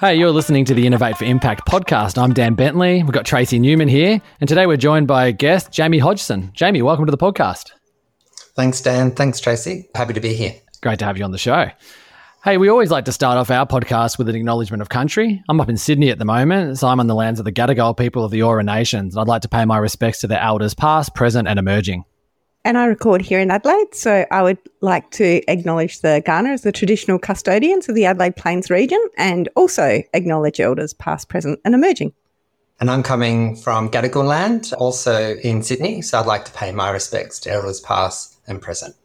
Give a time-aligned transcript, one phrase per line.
[0.00, 2.20] Hey, you're listening to the Innovate for Impact podcast.
[2.20, 3.04] I'm Dan Bentley.
[3.04, 6.50] We've got Tracey Newman here, and today we're joined by guest, Jamie Hodgson.
[6.52, 7.70] Jamie, welcome to the podcast.
[8.56, 9.12] Thanks, Dan.
[9.12, 9.88] Thanks, Tracey.
[9.94, 10.54] Happy to be here.
[10.82, 11.70] Great to have you on the show.
[12.42, 15.42] Hey, we always like to start off our podcast with an acknowledgement of country.
[15.48, 17.96] I'm up in Sydney at the moment, so I'm on the lands of the Gadigal
[17.96, 20.74] people of the Eora Nations, and I'd like to pay my respects to their elders
[20.74, 22.04] past, present, and emerging.
[22.66, 26.62] And I record here in Adelaide, so I would like to acknowledge the Kaurna as
[26.62, 31.74] the traditional custodians of the Adelaide Plains region and also acknowledge elders past, present, and
[31.74, 32.14] emerging.
[32.80, 36.90] And I'm coming from Gadigal land, also in Sydney, so I'd like to pay my
[36.90, 38.96] respects to elders past and present.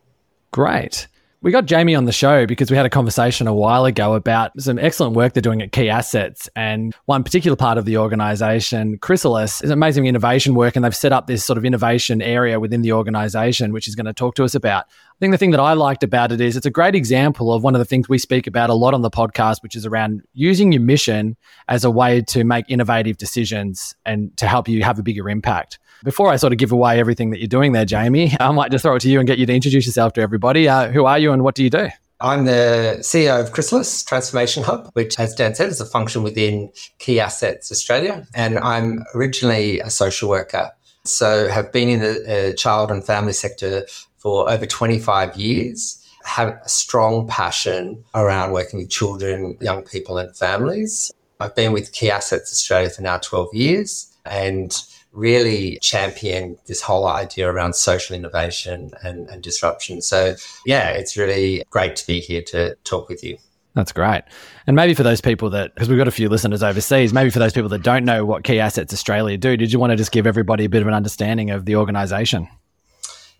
[0.51, 1.07] Great.
[1.41, 4.59] We got Jamie on the show because we had a conversation a while ago about
[4.59, 6.49] some excellent work they're doing at Key Assets.
[6.53, 10.75] And one particular part of the organization, Chrysalis, is amazing innovation work.
[10.75, 14.05] And they've set up this sort of innovation area within the organization, which he's going
[14.05, 14.87] to talk to us about.
[15.19, 17.61] I think the thing that I liked about it is it's a great example of
[17.61, 20.21] one of the things we speak about a lot on the podcast, which is around
[20.33, 21.35] using your mission
[21.67, 25.77] as a way to make innovative decisions and to help you have a bigger impact.
[26.05, 28.83] Before I sort of give away everything that you're doing there, Jamie, I might just
[28.83, 30.69] throw it to you and get you to introduce yourself to everybody.
[30.69, 31.89] Uh, who are you and what do you do?
[32.21, 36.71] I'm the CEO of Chrysalis Transformation Hub, which, as Dan said, is a function within
[36.99, 38.25] Key Assets Australia.
[38.33, 40.71] And I'm originally a social worker.
[41.03, 43.85] So have been in the uh, child and family sector
[44.19, 50.35] for over 25 years have a strong passion around working with children, young people, and
[50.35, 51.11] families.
[51.39, 54.75] I've been with Key Assets Australia for now 12 years and
[55.11, 60.01] really champion this whole idea around social innovation and, and disruption.
[60.01, 60.35] So,
[60.65, 63.37] yeah, it's really great to be here to talk with you.
[63.73, 64.23] That's great.
[64.67, 67.39] And maybe for those people that, because we've got a few listeners overseas, maybe for
[67.39, 70.11] those people that don't know what Key Assets Australia do, did you want to just
[70.11, 72.47] give everybody a bit of an understanding of the organisation?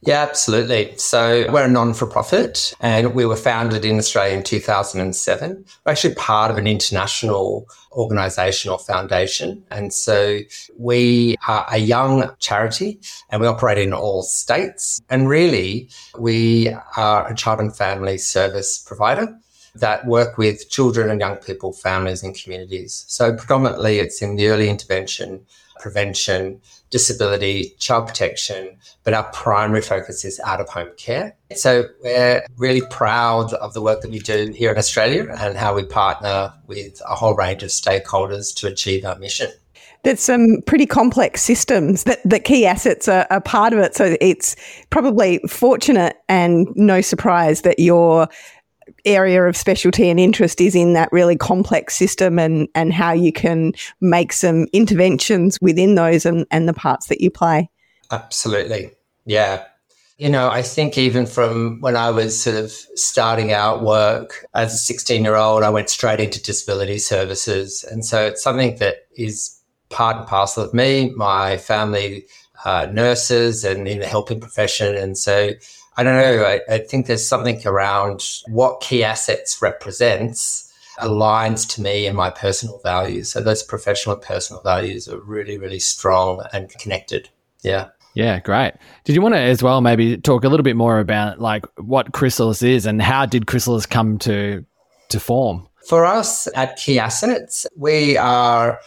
[0.02, 0.96] Yeah, absolutely.
[0.98, 5.66] So we're a non for profit and we were founded in Australia in 2007.
[5.86, 9.62] We're actually part of an international organization or foundation.
[9.72, 10.40] And so
[10.78, 13.00] we are a young charity
[13.30, 15.02] and we operate in all states.
[15.10, 19.38] And really, we are a child and family service provider
[19.76, 23.04] that work with children and young people, families, and communities.
[23.10, 25.46] So predominantly it's in the early intervention,
[25.80, 31.36] prevention, disability, child protection, but our primary focus is out of home care.
[31.56, 35.76] So we're really proud of the work that we do here in Australia and how
[35.76, 39.52] we partner with a whole range of stakeholders to achieve our mission.
[40.04, 43.96] There's some pretty complex systems that, that key assets are, are part of it.
[43.96, 44.56] So it's
[44.90, 48.28] probably fortunate and no surprise that you're
[49.10, 53.32] area of specialty and interest is in that really complex system and, and how you
[53.32, 57.70] can make some interventions within those and, and the parts that you play.
[58.12, 58.92] Absolutely.
[59.26, 59.64] Yeah.
[60.18, 64.74] You know, I think even from when I was sort of starting out work as
[64.74, 67.86] a 16 year old, I went straight into disability services.
[67.90, 69.58] And so it's something that is
[69.90, 72.26] part and parcel of me, my family,
[72.66, 74.96] uh, nurses and in the helping profession.
[74.96, 75.52] And so
[76.00, 76.46] I don't know.
[76.46, 82.30] I, I think there's something around what key assets represents aligns to me and my
[82.30, 83.30] personal values.
[83.30, 87.28] So those professional and personal values are really, really strong and connected.
[87.64, 87.90] Yeah.
[88.14, 88.76] Yeah, great.
[89.04, 92.14] Did you want to as well maybe talk a little bit more about like what
[92.14, 94.64] Chrysalis is and how did Chrysalis come to
[95.10, 95.68] to form?
[95.86, 98.80] For us at Key Assets, we are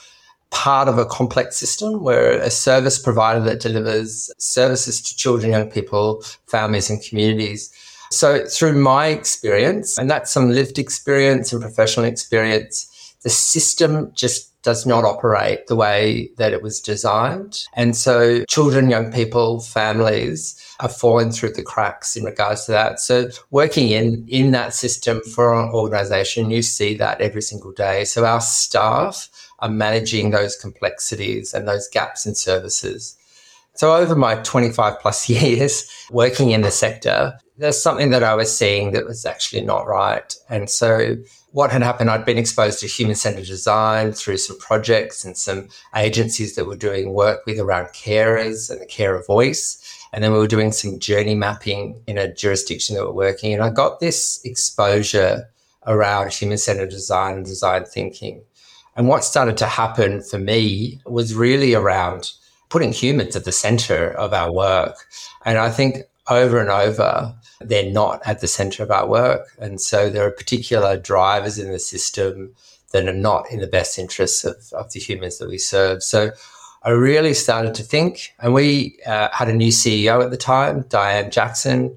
[0.52, 2.04] part of a complex system.
[2.04, 7.72] We're a service provider that delivers services to children, young people, families, and communities.
[8.10, 14.50] So, through my experience, and that's some lived experience and professional experience, the system just
[14.62, 17.66] does not operate the way that it was designed.
[17.74, 23.00] And so children, young people, families are falling through the cracks in regards to that.
[23.00, 28.04] So working in, in that system for an organization, you see that every single day.
[28.04, 29.28] So our staff
[29.62, 33.16] are managing those complexities and those gaps in services.
[33.74, 38.54] So over my 25 plus years working in the sector, there's something that I was
[38.54, 40.34] seeing that was actually not right.
[40.50, 41.16] And so
[41.52, 45.68] what had happened, I'd been exposed to human centered design through some projects and some
[45.94, 49.78] agencies that were doing work with around carers and the carer voice.
[50.12, 53.52] And then we were doing some journey mapping in a jurisdiction that we're working.
[53.52, 53.60] In.
[53.60, 55.48] And I got this exposure
[55.86, 58.42] around human centered design and design thinking.
[58.96, 62.32] And what started to happen for me was really around
[62.68, 64.96] putting humans at the center of our work.
[65.44, 65.98] And I think
[66.28, 69.48] over and over, they're not at the center of our work.
[69.58, 72.54] And so there are particular drivers in the system
[72.92, 76.02] that are not in the best interests of, of the humans that we serve.
[76.02, 76.30] So
[76.82, 80.84] I really started to think, and we uh, had a new CEO at the time,
[80.88, 81.96] Diane Jackson.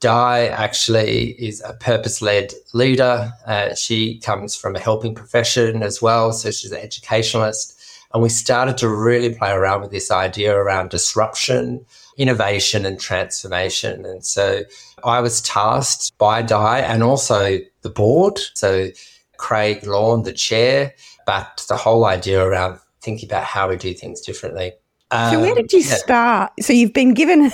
[0.00, 3.32] Di actually is a purpose led leader.
[3.46, 6.32] Uh, she comes from a helping profession as well.
[6.32, 7.76] So she's an educationalist.
[8.12, 11.84] And we started to really play around with this idea around disruption,
[12.16, 14.04] innovation, and transformation.
[14.04, 14.62] And so
[15.04, 18.40] I was tasked by Di and also the board.
[18.54, 18.88] So
[19.36, 20.94] Craig Lawn, the chair,
[21.24, 24.72] but the whole idea around thinking about how we do things differently.
[25.12, 25.94] Um, so where did you yeah.
[25.94, 26.52] start?
[26.60, 27.50] So you've been given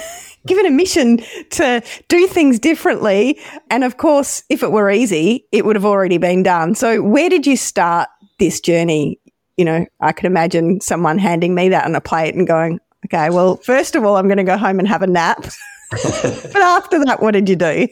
[0.47, 1.19] given a mission
[1.51, 3.39] to do things differently,
[3.71, 6.75] and of course, if it were easy, it would have already been done.
[6.75, 8.09] So where did you start
[8.39, 9.21] this journey?
[9.57, 13.31] You know, I could imagine someone handing me that on a plate and going, "Okay,
[13.31, 15.47] well, first of all, I'm going to go home and have a nap."
[15.91, 17.87] but after that, what did you do?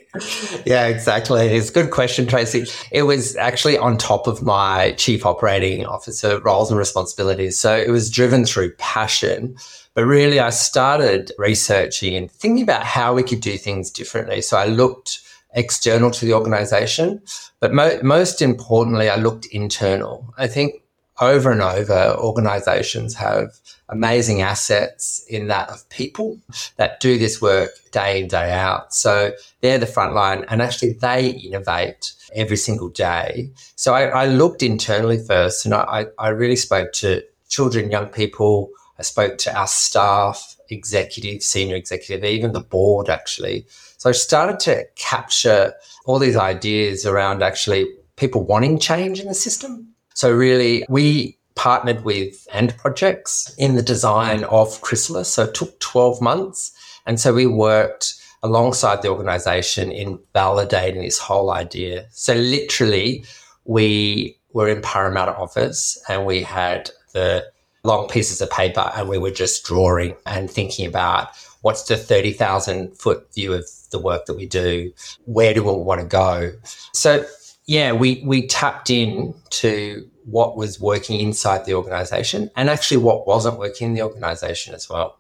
[0.67, 1.47] Yeah, exactly.
[1.47, 2.67] It's a good question, Tracey.
[2.91, 7.57] It was actually on top of my chief operating officer roles and responsibilities.
[7.59, 9.57] So it was driven through passion.
[9.95, 14.43] But really, I started researching and thinking about how we could do things differently.
[14.43, 15.21] So I looked
[15.55, 17.23] external to the organization,
[17.61, 20.35] but mo- most importantly, I looked internal.
[20.37, 20.83] I think
[21.21, 23.53] over and over, organizations have
[23.89, 26.39] amazing assets in that of people
[26.77, 28.93] that do this work day in, day out.
[28.93, 33.51] So they're the front line and actually they innovate every single day.
[33.77, 38.71] So I, I looked internally first and I, I really spoke to children, young people.
[38.99, 43.67] I spoke to our staff, executive, senior executive, even the board actually.
[43.99, 45.75] So I started to capture
[46.07, 47.87] all these ideas around actually
[48.17, 53.83] people wanting change in the system so really, we partnered with AND Projects in the
[53.83, 55.29] design of Chrysalis.
[55.29, 56.73] So it took 12 months.
[57.05, 62.07] And so we worked alongside the organization in validating this whole idea.
[62.11, 63.25] So literally,
[63.65, 67.45] we were in Parramatta office and we had the
[67.85, 71.29] long pieces of paper and we were just drawing and thinking about
[71.63, 74.93] what's the 30,000 foot view of the work that we do?
[75.25, 76.53] Where do we want to go?
[76.93, 77.25] So
[77.67, 83.27] yeah, we we tapped in to what was working inside the organization and actually what
[83.27, 85.19] wasn't working in the organization as well.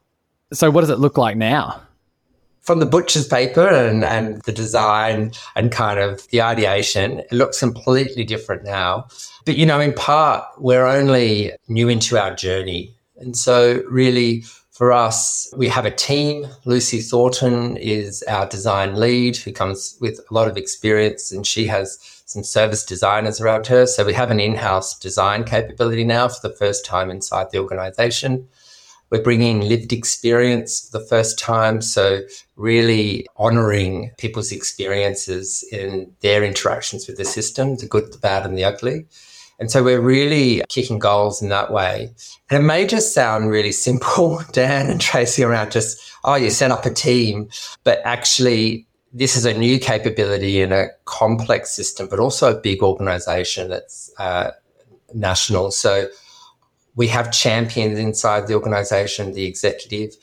[0.53, 1.81] So what does it look like now?
[2.61, 7.61] From the butcher's paper and, and the design and kind of the ideation, it looks
[7.61, 9.09] completely different now.
[9.45, 12.95] But, you know, in part, we're only new into our journey.
[13.17, 14.45] And so, really,
[14.75, 16.47] for us, we have a team.
[16.65, 21.67] Lucy Thornton is our design lead who comes with a lot of experience and she
[21.67, 23.87] has some service designers around her.
[23.87, 28.49] So we have an in-house design capability now for the first time inside the organization.
[29.11, 31.81] We're bringing lived experience for the first time.
[31.81, 32.23] So
[32.57, 38.59] really honoring people's experiences in their interactions with the system, the good, the bad, and
[38.59, 39.07] the ugly.
[39.59, 42.11] And so we're really kicking goals in that way.
[42.51, 46.71] And it may just sound really simple, Dan and Tracey, around just, oh, you set
[46.71, 47.49] up a team,
[47.85, 52.83] but actually this is a new capability in a complex system, but also a big
[52.83, 54.51] organization that's uh,
[55.15, 55.71] national.
[55.71, 56.09] So
[56.97, 60.17] we have champions inside the organization, the executive,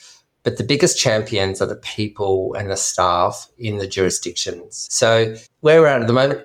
[0.44, 4.88] but the biggest champions are the people and the staff in the jurisdictions.
[4.92, 6.42] So where we're at at the moment,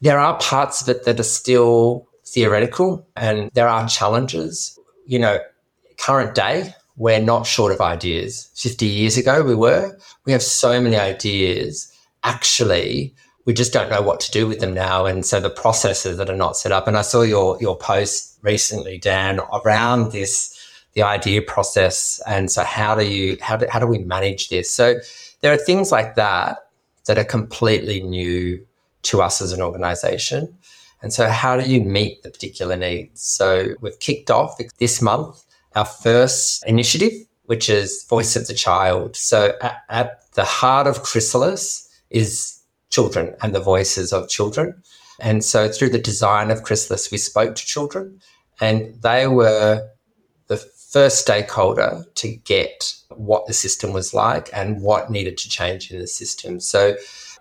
[0.00, 4.78] there are parts of it that are still theoretical and there are challenges.
[5.06, 5.38] You know,
[5.98, 8.50] current day, we're not short of ideas.
[8.54, 9.96] 50 years ago, we were.
[10.24, 11.92] We have so many ideas.
[12.22, 13.14] Actually,
[13.44, 15.06] we just don't know what to do with them now.
[15.06, 16.88] And so the processes that are not set up.
[16.88, 20.58] And I saw your, your post recently, Dan, around this,
[20.94, 22.20] the idea process.
[22.26, 24.70] And so how do you, how do, how do we manage this?
[24.70, 24.96] So
[25.40, 26.58] there are things like that
[27.06, 28.64] that are completely new
[29.02, 30.56] to us as an organization.
[31.04, 33.20] And so how do you meet the particular needs?
[33.20, 35.44] So we've kicked off this month
[35.74, 37.12] our first initiative,
[37.44, 39.14] which is Voice of the Child.
[39.14, 42.58] So at, at the heart of Chrysalis is
[42.88, 44.82] children and the voices of children.
[45.20, 48.22] And so through the design of Chrysalis, we spoke to children
[48.58, 49.86] and they were
[50.46, 55.90] the first stakeholder to get what the system was like and what needed to change
[55.90, 56.60] in the system.
[56.60, 56.96] So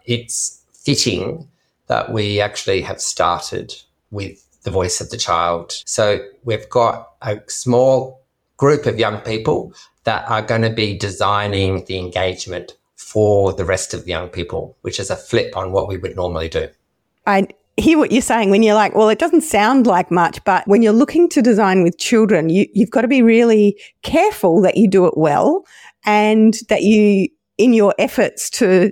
[0.06, 1.48] it's fitting
[1.88, 3.74] that we actually have started
[4.12, 5.74] with the voice of the child.
[5.86, 8.22] So we've got a small
[8.58, 9.74] group of young people
[10.06, 14.78] that are going to be designing the engagement for the rest of the young people,
[14.82, 16.68] which is a flip on what we would normally do.
[17.28, 17.48] I
[17.78, 20.82] hear what you're saying when you're like, well, it doesn't sound like much, but when
[20.82, 24.88] you're looking to design with children, you, you've got to be really careful that you
[24.88, 25.66] do it well
[26.06, 28.92] and that you, in your efforts to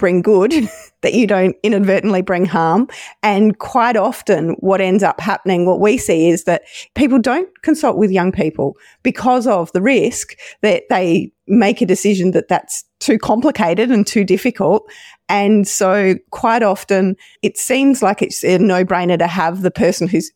[0.00, 0.52] bring good,
[1.02, 2.88] that you don't inadvertently bring harm.
[3.22, 6.62] And quite often, what ends up happening, what we see is that
[6.96, 12.32] people don't consult with young people because of the risk that they make a decision
[12.32, 14.90] that that's too complicated and too difficult.
[15.28, 20.08] And so, quite often, it seems like it's a no brainer to have the person
[20.08, 20.32] who's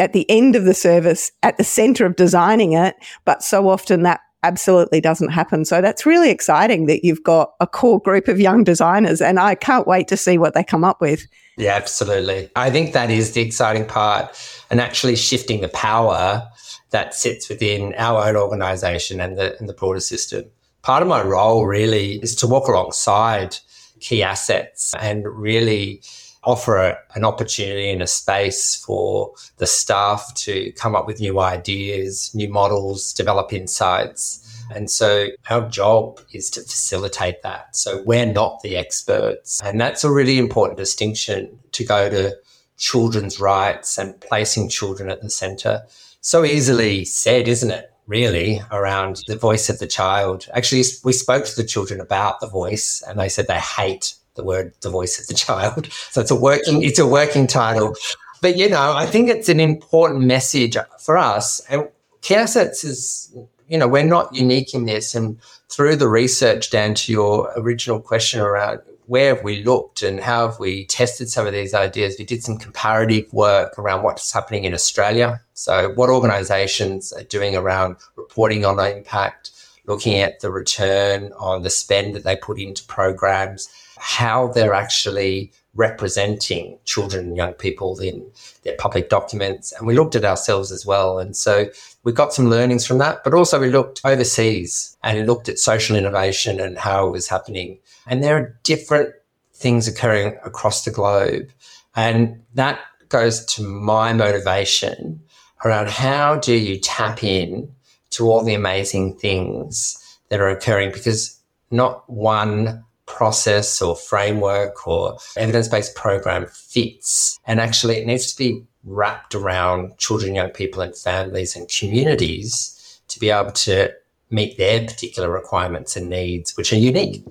[0.00, 2.96] at the end of the service at the center of designing it.
[3.24, 5.64] But so often that absolutely doesn't happen.
[5.64, 9.54] So that's really exciting that you've got a core group of young designers and I
[9.54, 11.26] can't wait to see what they come up with.
[11.56, 12.50] Yeah, absolutely.
[12.54, 14.36] I think that is the exciting part
[14.70, 16.46] and actually shifting the power
[16.90, 20.44] that sits within our own organization and the, and the broader system.
[20.82, 23.56] Part of my role really is to walk alongside
[24.00, 26.02] key assets and really
[26.44, 31.40] offer a, an opportunity and a space for the staff to come up with new
[31.40, 34.40] ideas, new models, develop insights.
[34.74, 37.76] And so our job is to facilitate that.
[37.76, 39.60] So we're not the experts.
[39.62, 42.36] And that's a really important distinction to go to
[42.76, 45.82] children's rights and placing children at the center.
[46.20, 47.90] So easily said, isn't it?
[48.06, 50.46] Really, around the voice of the child.
[50.52, 54.44] Actually, we spoke to the children about the voice and they said they hate the
[54.44, 55.88] word the voice of the child.
[56.10, 57.94] So it's a working it's a working title.
[58.40, 61.60] But you know, I think it's an important message for us.
[61.68, 61.88] And
[62.20, 63.34] key assets is
[63.68, 65.14] you know, we're not unique in this.
[65.14, 65.38] And
[65.68, 70.48] through the research, down to your original question around where have we looked and how
[70.48, 74.64] have we tested some of these ideas, we did some comparative work around what's happening
[74.64, 75.40] in Australia.
[75.52, 79.50] So what organizations are doing around reporting on impact,
[79.86, 83.68] looking at the return on the spend that they put into programs,
[84.04, 88.30] how they're actually representing children and young people in
[88.62, 89.72] their public documents.
[89.72, 91.18] And we looked at ourselves as well.
[91.18, 91.70] And so
[92.02, 95.96] we got some learnings from that, but also we looked overseas and looked at social
[95.96, 97.78] innovation and how it was happening.
[98.06, 99.14] And there are different
[99.54, 101.48] things occurring across the globe.
[101.96, 105.22] And that goes to my motivation
[105.64, 107.72] around how do you tap in
[108.10, 109.96] to all the amazing things
[110.28, 117.38] that are occurring because not one process or framework or evidence based program fits.
[117.46, 123.00] And actually, it needs to be wrapped around children, young people, and families and communities
[123.08, 123.92] to be able to
[124.30, 127.22] meet their particular requirements and needs, which are unique.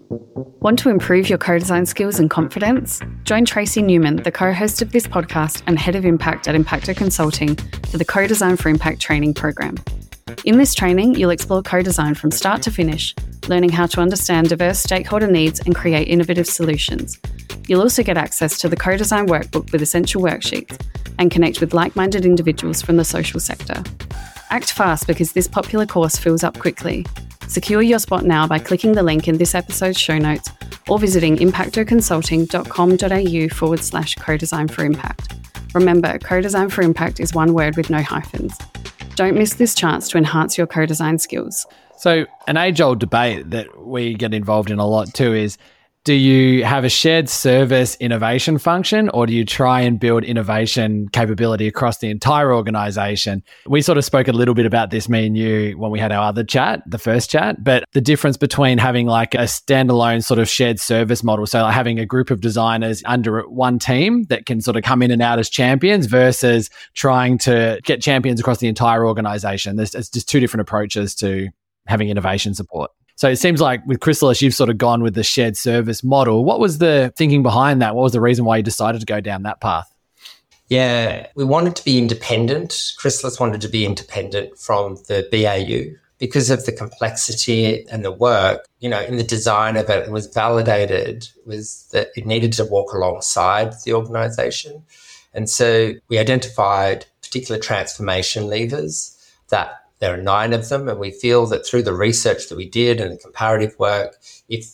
[0.62, 3.02] Want to improve your co design skills and confidence?
[3.26, 6.96] Join Tracey Newman, the co host of this podcast and head of impact at Impacto
[6.96, 7.56] Consulting,
[7.90, 9.76] for the Co Design for Impact training program.
[10.46, 13.16] In this training, you'll explore co design from start to finish,
[13.48, 17.20] learning how to understand diverse stakeholder needs and create innovative solutions.
[17.68, 20.78] You'll also get access to the co design workbook with essential worksheets
[21.20, 23.82] and connect with like minded individuals from the social sector.
[24.50, 27.06] Act fast because this popular course fills up quickly.
[27.48, 30.50] Secure your spot now by clicking the link in this episode's show notes
[30.88, 35.36] or visiting impactoconsulting.com.au forward slash co design for impact.
[35.74, 38.58] Remember, co design for impact is one word with no hyphens.
[39.16, 41.66] Don't miss this chance to enhance your co design skills.
[41.98, 45.58] So, an age old debate that we get involved in a lot too is
[46.04, 51.08] do you have a shared service innovation function or do you try and build innovation
[51.10, 53.42] capability across the entire organization?
[53.68, 56.12] We sort of spoke a little bit about this, me and you, when we had
[56.12, 60.40] our other chat, the first chat, but the difference between having like a standalone sort
[60.40, 61.46] of shared service model.
[61.46, 65.02] So, like having a group of designers under one team that can sort of come
[65.02, 69.78] in and out as champions versus trying to get champions across the entire organization.
[69.78, 71.48] There's, there's just two different approaches to
[71.88, 72.92] having innovation support.
[73.16, 76.44] So it seems like with Chrysalis, you've sort of gone with the shared service model.
[76.44, 77.96] What was the thinking behind that?
[77.96, 79.94] What was the reason why you decided to go down that path?
[80.68, 82.94] Yeah, we wanted to be independent.
[82.98, 88.68] Chrysalis wanted to be independent from the BAU because of the complexity and the work.
[88.80, 92.66] You know, in the design of it, it was validated was that it needed to
[92.66, 94.84] walk alongside the organization.
[95.34, 99.18] And so we identified particular transformation levers
[99.50, 102.68] that there are nine of them, and we feel that through the research that we
[102.68, 104.18] did and the comparative work,
[104.50, 104.66] if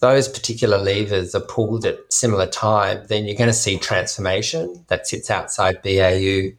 [0.00, 5.06] those particular levers are pulled at similar time, then you're going to see transformation that
[5.06, 6.56] sits outside BAU.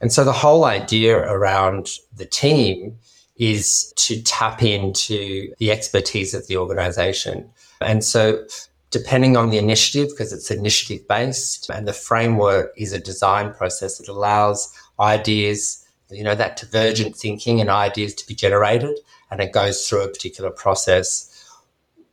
[0.00, 2.98] And so the whole idea around the team
[3.36, 7.48] is to tap into the expertise of the organization.
[7.80, 8.44] And so
[8.90, 13.98] depending on the initiative, because it's initiative based and the framework is a design process
[13.98, 15.81] that allows ideas
[16.12, 18.98] you know, that divergent thinking and ideas to be generated,
[19.30, 21.28] and it goes through a particular process.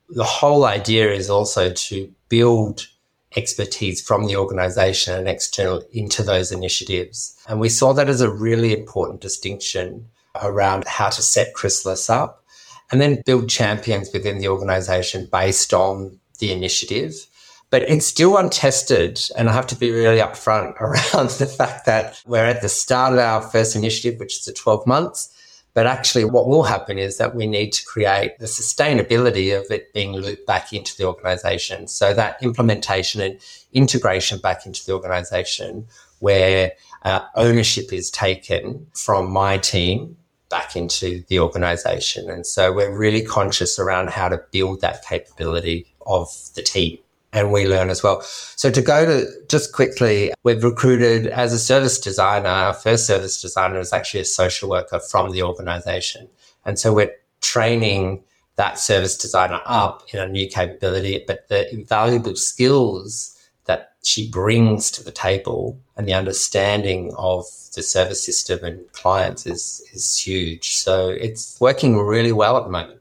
[0.10, 2.88] The whole idea is also to build
[3.36, 7.38] expertise from the organization and external into those initiatives.
[7.48, 10.10] And we saw that as a really important distinction
[10.42, 12.44] around how to set Chrysalis up
[12.92, 17.28] and then build champions within the organization based on the initiative.
[17.72, 19.22] But it's still untested.
[19.38, 23.14] And I have to be really upfront around the fact that we're at the start
[23.14, 25.36] of our first initiative, which is the 12 months.
[25.76, 29.94] But actually, what will happen is that we need to create the sustainability of it
[29.94, 31.88] being looped back into the organization.
[31.88, 33.40] So that implementation and
[33.72, 35.86] integration back into the organization
[36.20, 36.74] where
[37.04, 40.18] uh, ownership is taken from my team
[40.50, 42.30] back into the organization.
[42.30, 46.98] And so we're really conscious around how to build that capability of the team
[47.34, 48.22] and we learn as well.
[48.22, 52.50] So to go to just quickly, we've recruited as a service designer.
[52.50, 56.28] Our first service designer is actually a social worker from the organization.
[56.66, 58.24] And so we're training
[58.56, 64.92] that service designer up in a new capability, but the invaluable skills that she brings
[64.92, 67.46] to the table and the understanding of
[67.76, 70.76] the service system and clients is, is huge.
[70.76, 72.99] So it's working really well at the moment.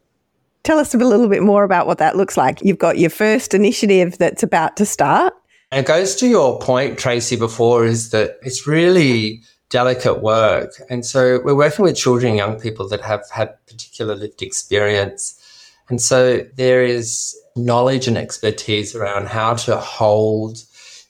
[0.69, 2.61] Tell us a little bit more about what that looks like.
[2.61, 5.33] You've got your first initiative that's about to start.
[5.73, 10.73] It goes to your point, Tracey, before is that it's really delicate work.
[10.91, 15.41] And so we're working with children and young people that have had particular lived experience.
[15.89, 20.63] And so there is knowledge and expertise around how to hold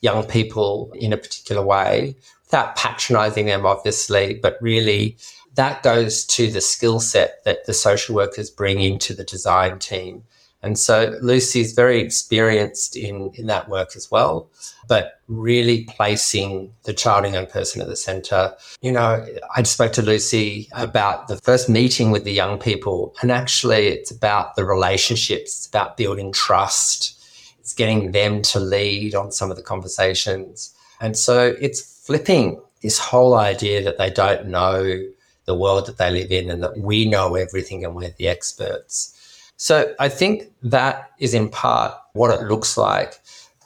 [0.03, 5.17] young people in a particular way without patronizing them, obviously, but really
[5.59, 10.23] that goes to the skill set that the social workers bring into the design team.
[10.62, 14.49] And so Lucy is very experienced in, in that work as well,
[14.88, 18.55] but really placing the child and young person at the center.
[18.83, 23.33] You know, I spoke to Lucy about the first meeting with the young people, and
[23.33, 27.21] actually it's about the relationships, it's about building trust,
[27.59, 30.73] it's getting them to lead on some of the conversations.
[31.00, 35.03] And so it's flipping this whole idea that they don't know
[35.49, 39.14] the world that they live in and that we know everything and we're the experts.
[39.57, 43.20] So I think that is in part what it looks like.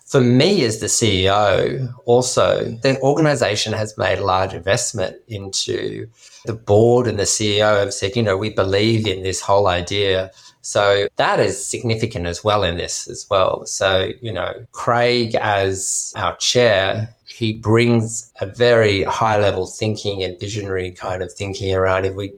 [0.06, 6.06] For me as the CEO, also, the organization has made a large investment into
[6.44, 10.30] the board and the CEO have said, you know, we believe in this whole idea
[10.62, 13.66] so that is significant as well in this as well.
[13.66, 20.38] So, you know, Craig as our chair, he brings a very high level thinking and
[20.38, 22.32] visionary kind of thinking around if we,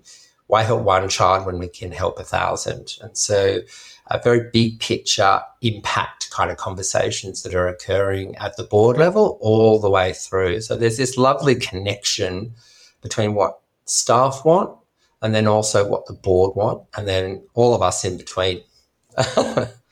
[0.47, 2.97] why help one child when we can help a thousand?
[3.03, 3.59] And so
[4.07, 9.37] a very big picture impact kind of conversations that are occurring at the board level
[9.43, 10.63] all the way through.
[10.63, 12.55] So there's this lovely connection
[13.03, 14.75] between what staff want
[15.21, 18.63] and then also what the board want, and then all of us in between.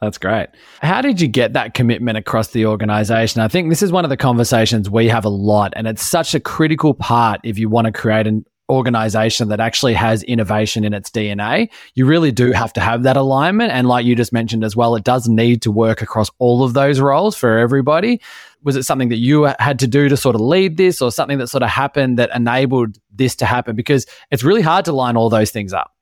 [0.00, 0.48] That's great.
[0.80, 3.40] How did you get that commitment across the organization?
[3.40, 6.34] I think this is one of the conversations we have a lot, and it's such
[6.34, 10.94] a critical part if you want to create an organization that actually has innovation in
[10.94, 11.68] its DNA.
[11.94, 13.72] You really do have to have that alignment.
[13.72, 16.72] And like you just mentioned as well, it does need to work across all of
[16.72, 18.20] those roles for everybody
[18.62, 21.38] was it something that you had to do to sort of lead this or something
[21.38, 23.74] that sort of happened that enabled this to happen?
[23.74, 25.92] Because it's really hard to line all those things up.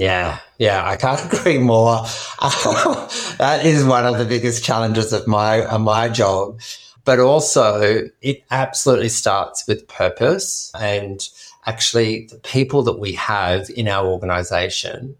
[0.00, 1.96] Yeah, yeah, I can't agree more.
[2.40, 6.58] that is one of the biggest challenges of my of my job.
[7.04, 11.28] But also, it absolutely starts with purpose and
[11.66, 15.16] actually the people that we have in our organization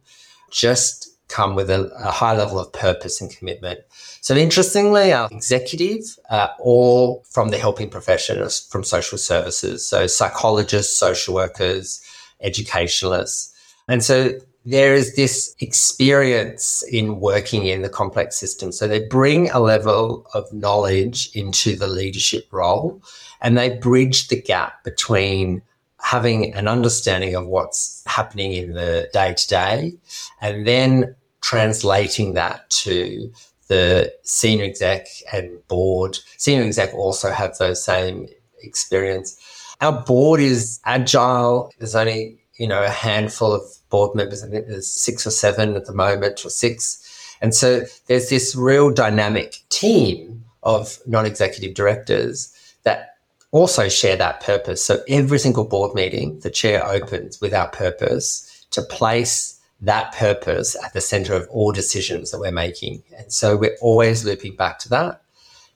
[0.51, 3.81] just come with a, a high level of purpose and commitment.
[4.23, 8.37] So interestingly, our executive are all from the helping profession,
[8.71, 9.85] from social services.
[9.85, 12.01] So psychologists, social workers,
[12.41, 13.55] educationalists.
[13.87, 18.73] And so there is this experience in working in the complex system.
[18.73, 23.03] So they bring a level of knowledge into the leadership role
[23.41, 25.63] and they bridge the gap between
[26.03, 29.93] having an understanding of what's happening in the day to day
[30.41, 33.33] and then translating that to
[33.69, 36.19] the senior exec and board.
[36.37, 38.29] Senior exec also have those same
[38.63, 39.39] experience.
[39.81, 41.73] Our board is agile.
[41.79, 44.43] There's only, you know, a handful of board members.
[44.43, 47.37] I think there's six or seven at the moment or six.
[47.43, 53.17] And so there's this real dynamic team of non-executive directors that
[53.51, 54.83] also share that purpose.
[54.85, 60.77] So every single board meeting, the chair opens with our purpose to place that purpose
[60.85, 63.03] at the center of all decisions that we're making.
[63.17, 65.23] And so we're always looping back to that.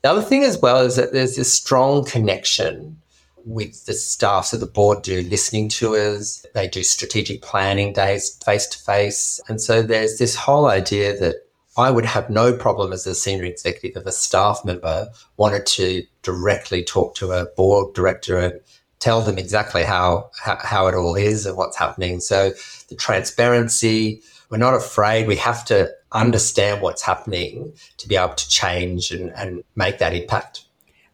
[0.03, 3.00] The other thing as well is that there's this strong connection
[3.45, 4.47] with the staff.
[4.47, 9.41] So the board do listening tours, they do strategic planning days face to face.
[9.49, 11.37] And so there's this whole idea that
[11.77, 16.05] I would have no problem as a senior executive if a staff member wanted to
[16.23, 18.61] directly talk to a board director and
[19.01, 22.21] tell them exactly how, how, how it all is and what's happening.
[22.21, 22.53] So
[22.89, 25.27] the transparency, we're not afraid.
[25.27, 30.15] We have to understand what's happening to be able to change and, and make that
[30.15, 30.65] impact.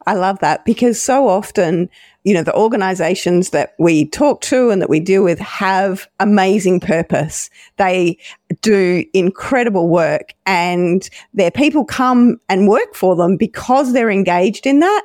[0.06, 1.90] I love that because so often,
[2.24, 6.80] you know, the organizations that we talk to and that we deal with have amazing
[6.80, 7.48] purpose.
[7.76, 8.18] They
[8.60, 14.80] do incredible work and their people come and work for them because they're engaged in
[14.80, 15.02] that.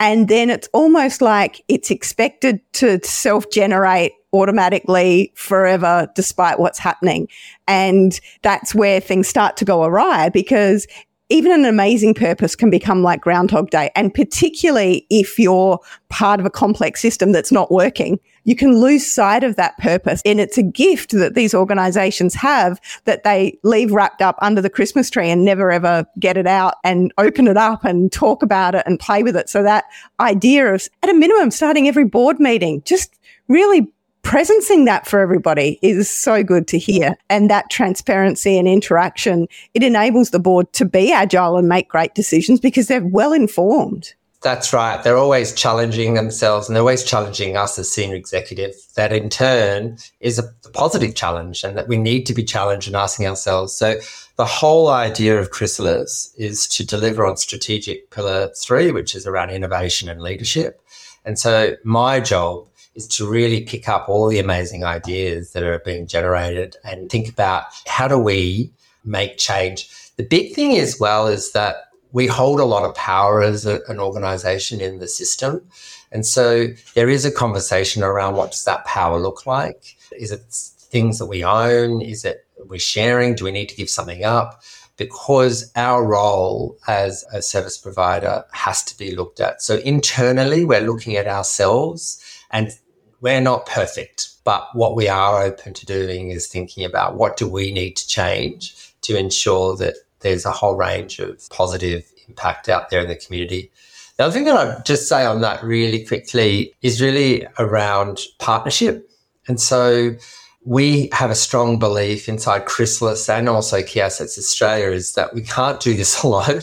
[0.00, 7.28] And then it's almost like it's expected to self generate automatically forever despite what's happening.
[7.66, 10.86] And that's where things start to go awry because
[11.30, 13.90] even an amazing purpose can become like Groundhog Day.
[13.94, 19.06] And particularly if you're part of a complex system that's not working, you can lose
[19.06, 20.22] sight of that purpose.
[20.24, 24.70] And it's a gift that these organizations have that they leave wrapped up under the
[24.70, 28.74] Christmas tree and never ever get it out and open it up and talk about
[28.74, 29.50] it and play with it.
[29.50, 29.84] So that
[30.20, 33.14] idea of, at a minimum, starting every board meeting, just
[33.48, 33.86] really
[34.28, 37.16] presencing that for everybody is so good to hear.
[37.30, 42.14] And that transparency and interaction, it enables the board to be agile and make great
[42.14, 44.12] decisions because they're well informed.
[44.42, 45.02] That's right.
[45.02, 48.74] They're always challenging themselves and they're always challenging us as senior executive.
[48.96, 52.96] That in turn is a positive challenge and that we need to be challenged and
[52.96, 53.74] asking ourselves.
[53.74, 53.98] So
[54.36, 59.50] the whole idea of Chrysalis is to deliver on strategic pillar three, which is around
[59.50, 60.82] innovation and leadership.
[61.24, 65.78] And so my job is to really pick up all the amazing ideas that are
[65.78, 68.72] being generated and think about how do we
[69.04, 69.88] make change.
[70.16, 71.76] The big thing as well is that
[72.10, 75.64] we hold a lot of power as a, an organization in the system.
[76.10, 79.96] And so there is a conversation around what does that power look like?
[80.18, 82.00] Is it things that we own?
[82.00, 83.36] Is it we're sharing?
[83.36, 84.60] Do we need to give something up?
[84.96, 89.62] Because our role as a service provider has to be looked at.
[89.62, 92.72] So internally, we're looking at ourselves and
[93.20, 97.48] we're not perfect, but what we are open to doing is thinking about what do
[97.48, 102.90] we need to change to ensure that there's a whole range of positive impact out
[102.90, 103.70] there in the community.
[104.16, 109.08] The other thing that I'd just say on that really quickly is really around partnership.
[109.46, 110.16] And so
[110.64, 115.42] we have a strong belief inside Chrysalis and also Key Assets Australia is that we
[115.42, 116.62] can't do this alone.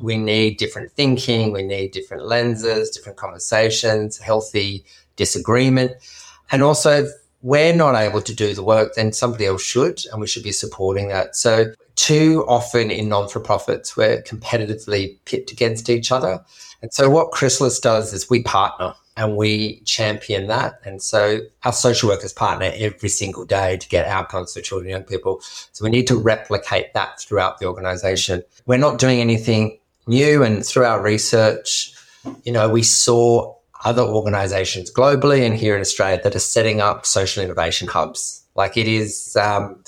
[0.00, 4.84] We need different thinking, we need different lenses, different conversations, healthy
[5.16, 5.92] disagreement.
[6.50, 7.10] And also, if
[7.42, 10.52] we're not able to do the work, then somebody else should, and we should be
[10.52, 11.36] supporting that.
[11.36, 16.44] So, too often in non for profits, we're competitively pit against each other.
[16.82, 20.80] And so, what Chrysalis does is we partner and we champion that.
[20.84, 25.00] And so, our social workers partner every single day to get outcomes for children and
[25.00, 25.40] young people.
[25.72, 28.42] So, we need to replicate that throughout the organization.
[28.66, 30.42] We're not doing anything new.
[30.42, 31.94] And through our research,
[32.44, 37.06] you know, we saw other organizations globally and here in Australia that are setting up
[37.06, 38.44] social innovation hubs.
[38.54, 39.82] Like it is um,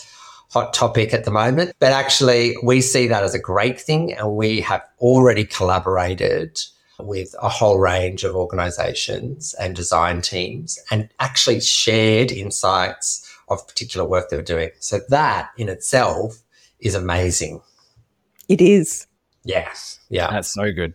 [0.50, 4.34] hot topic at the moment, but actually we see that as a great thing, and
[4.34, 6.58] we have already collaborated
[6.98, 14.06] with a whole range of organizations and design teams, and actually shared insights of particular
[14.06, 14.70] work they were doing.
[14.78, 16.42] So that in itself
[16.80, 17.60] is amazing.
[18.48, 19.06] It is.
[19.44, 20.00] Yes.
[20.08, 20.30] Yeah.
[20.30, 20.94] That's so good.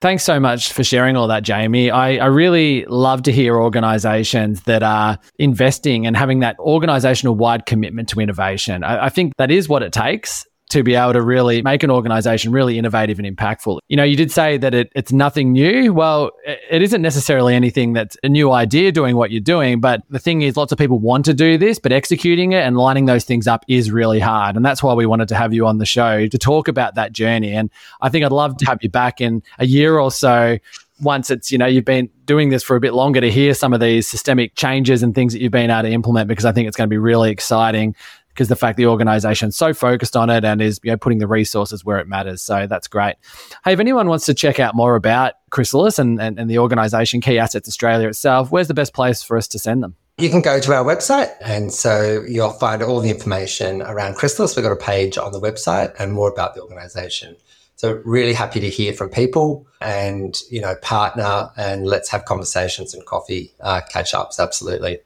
[0.00, 1.90] Thanks so much for sharing all that, Jamie.
[1.90, 7.66] I, I, really love to hear organizations that are investing and having that organizational wide
[7.66, 8.82] commitment to innovation.
[8.82, 11.90] I, I think that is what it takes to be able to really make an
[11.90, 13.80] organization really innovative and impactful.
[13.88, 15.92] You know, you did say that it, it's nothing new.
[15.92, 19.80] Well, it isn't necessarily anything that's a new idea doing what you're doing.
[19.80, 22.76] But the thing is, lots of people want to do this, but executing it and
[22.76, 24.56] lining those things up is really hard.
[24.56, 27.12] And that's why we wanted to have you on the show to talk about that
[27.12, 27.52] journey.
[27.52, 30.58] And I think I'd love to have you back in a year or so
[31.00, 33.72] once it's you know you've been doing this for a bit longer to hear some
[33.72, 36.68] of these systemic changes and things that you've been able to implement because I think
[36.68, 37.94] it's going to be really exciting
[38.30, 41.26] because the fact the organization's so focused on it and is you know putting the
[41.26, 42.42] resources where it matters.
[42.42, 43.16] So that's great.
[43.64, 47.20] Hey, if anyone wants to check out more about Chrysalis and, and, and the organization
[47.20, 49.96] Key Assets Australia itself, where's the best place for us to send them?
[50.18, 54.54] You can go to our website, and so you'll find all the information around Chrysalis.
[54.54, 57.36] We've got a page on the website and more about the organization.
[57.76, 62.92] So really happy to hear from people and you know partner and let's have conversations
[62.92, 64.38] and coffee uh, catch ups.
[64.38, 64.98] Absolutely.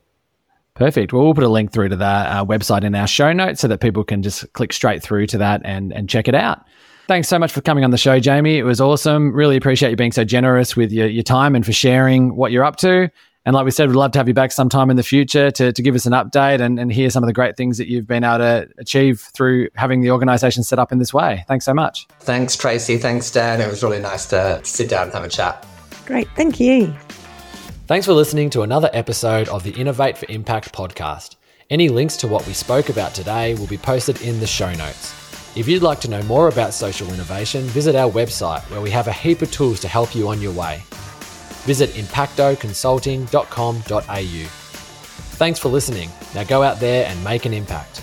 [0.74, 1.12] Perfect.
[1.12, 3.68] Well, we'll put a link through to that uh, website in our show notes so
[3.68, 6.64] that people can just click straight through to that and, and check it out.
[7.06, 8.58] Thanks so much for coming on the show, Jamie.
[8.58, 9.32] It was awesome.
[9.32, 12.64] Really appreciate you being so generous with your, your time and for sharing what you're
[12.64, 13.10] up to.
[13.46, 15.70] And like we said, we'd love to have you back sometime in the future to,
[15.70, 18.06] to give us an update and, and hear some of the great things that you've
[18.06, 21.44] been able to achieve through having the organization set up in this way.
[21.46, 22.08] Thanks so much.
[22.20, 22.96] Thanks, Tracey.
[22.96, 23.60] Thanks, Dan.
[23.60, 25.66] It was really nice to sit down and have a chat.
[26.06, 26.26] Great.
[26.36, 26.94] Thank you.
[27.86, 31.36] Thanks for listening to another episode of the Innovate for Impact podcast.
[31.68, 35.12] Any links to what we spoke about today will be posted in the show notes.
[35.54, 39.06] If you'd like to know more about social innovation, visit our website where we have
[39.06, 40.80] a heap of tools to help you on your way.
[41.66, 44.48] Visit impactoconsulting.com.au.
[45.36, 46.08] Thanks for listening.
[46.34, 48.02] Now go out there and make an impact.